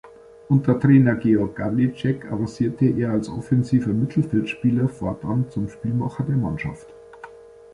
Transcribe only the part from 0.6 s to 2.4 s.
Trainer Georg Gawliczek